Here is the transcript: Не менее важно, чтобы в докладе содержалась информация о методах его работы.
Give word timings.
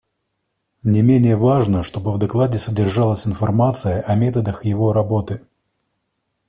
Не 0.83 1.03
менее 1.03 1.35
важно, 1.35 1.83
чтобы 1.83 2.11
в 2.11 2.17
докладе 2.17 2.57
содержалась 2.57 3.27
информация 3.27 4.01
о 4.01 4.15
методах 4.15 4.65
его 4.65 4.93
работы. 4.93 5.45